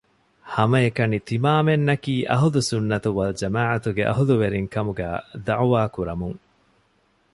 ހަމައެކަނި 0.53 1.17
ތިމާމެންނަކީ 1.27 2.13
އަހުލު 2.31 2.61
ސުއްނަތު 2.69 3.09
ވަލްޖަމާޢަތުގެ 3.17 4.03
އަހުލުވެރިން 4.09 4.69
ކަމުގައި 4.73 5.19
ދަޢުވާ 5.45 5.81
ކުރަމުން 5.95 6.39